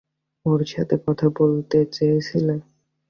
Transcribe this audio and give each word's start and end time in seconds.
ওর 0.45 0.61
সাথে 0.65 0.95
কথা 1.05 1.27
বলতে 1.37 1.77
চেয়েছিল? 1.95 2.47